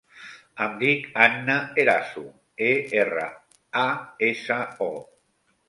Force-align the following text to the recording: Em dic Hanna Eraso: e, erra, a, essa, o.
Em 0.67 0.71
dic 0.83 1.03
Hanna 1.23 1.57
Eraso: 1.83 2.25
e, 2.69 2.71
erra, 3.03 3.29
a, 3.85 3.87
essa, 4.33 4.59
o. 4.89 4.91